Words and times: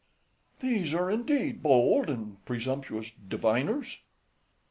These 0.61 0.95
are, 0.95 1.11
indeed, 1.11 1.61
bold 1.61 2.09
and 2.09 2.43
presumptuous 2.43 3.11
diviners. 3.11 3.67
MENIPPUS. 3.67 3.97